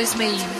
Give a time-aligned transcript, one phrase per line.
[0.00, 0.59] 2000.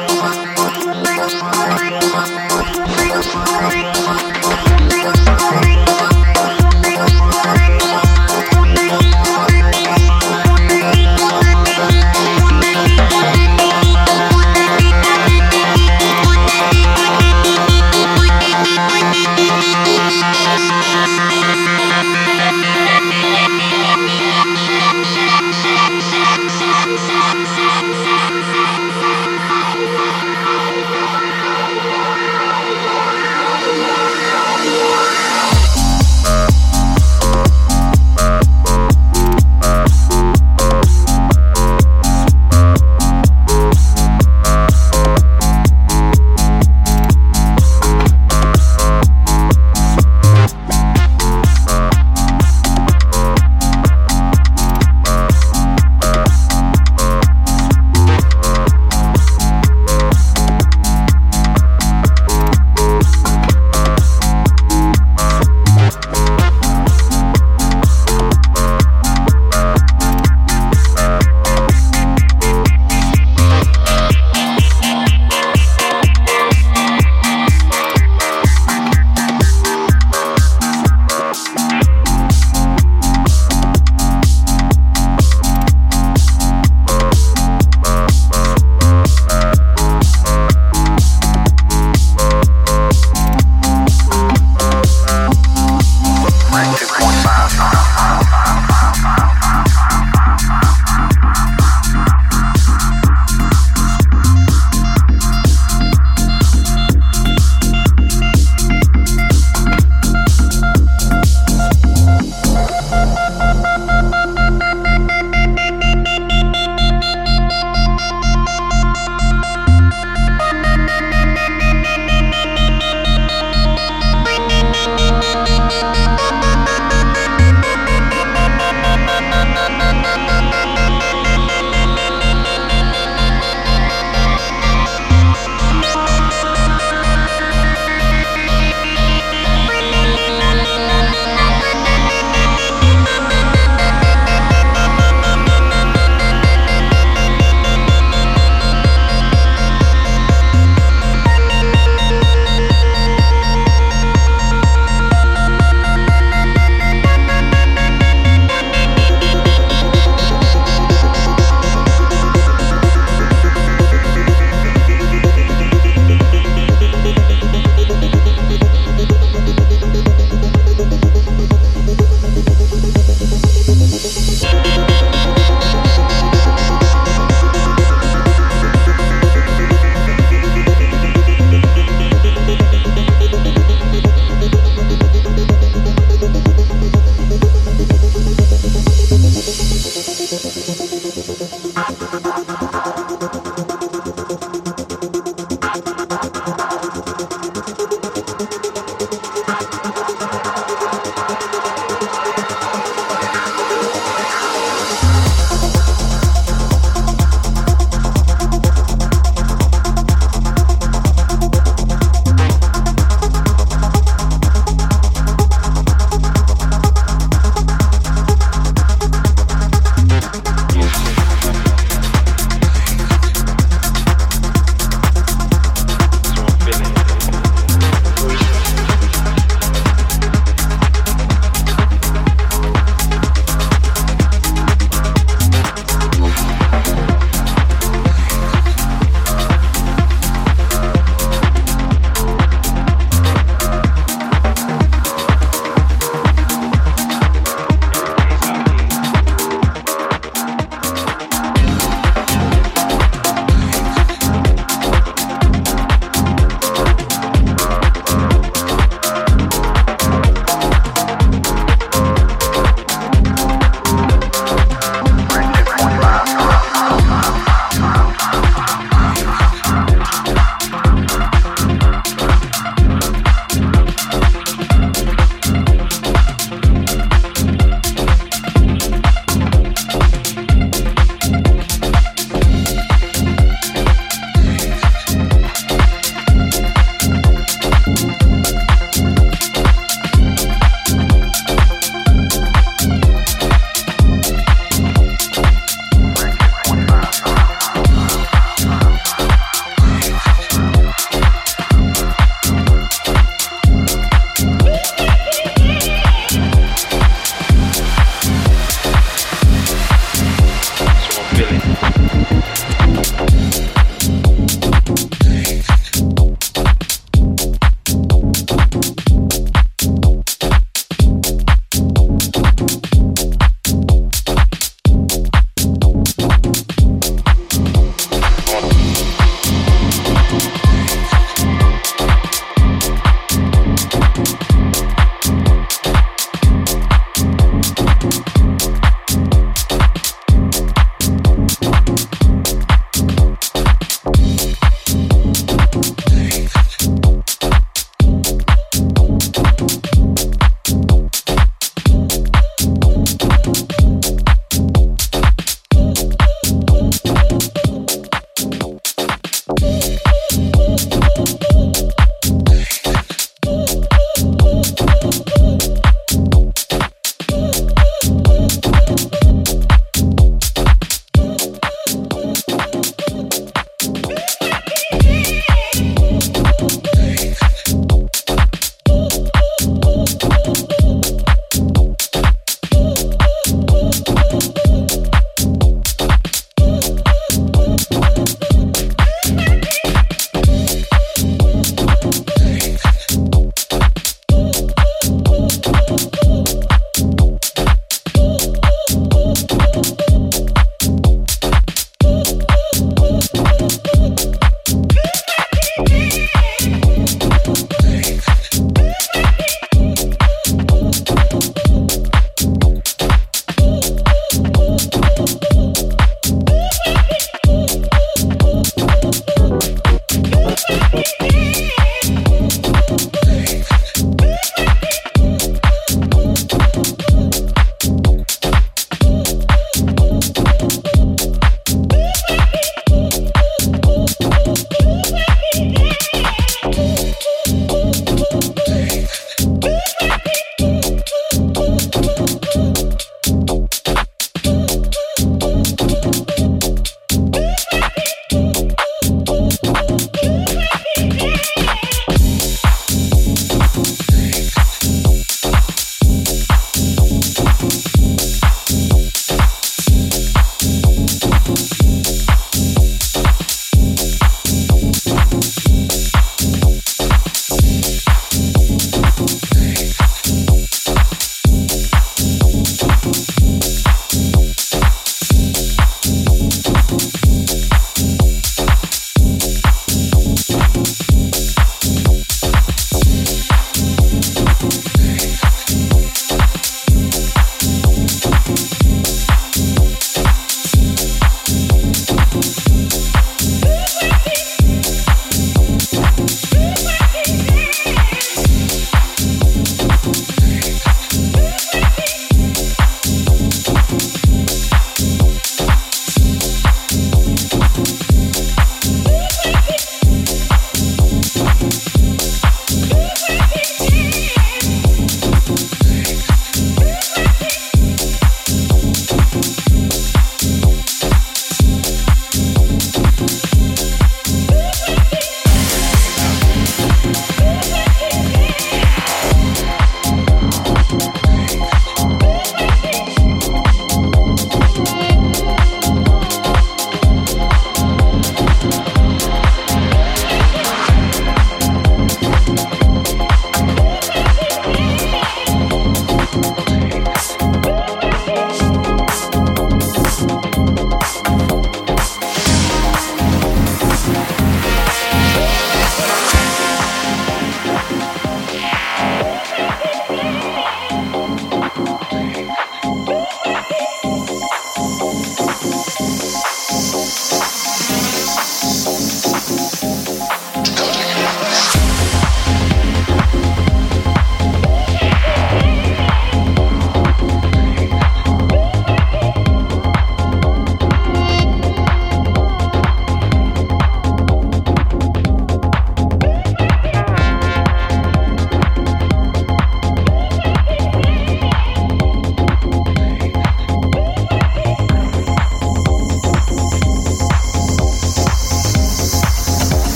[0.00, 0.05] you.